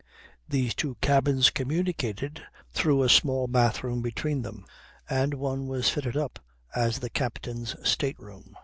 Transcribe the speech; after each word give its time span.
These 0.49 0.73
two 0.73 0.95
cabins 0.99 1.51
communicated 1.51 2.41
through 2.71 3.03
a 3.03 3.07
small 3.07 3.45
bathroom 3.45 4.01
between 4.01 4.41
them, 4.41 4.65
and 5.07 5.35
one 5.35 5.67
was 5.67 5.91
fitted 5.91 6.17
up 6.17 6.39
as 6.73 6.97
the 6.97 7.09
captain's 7.11 7.75
state 7.87 8.17
room. 8.17 8.57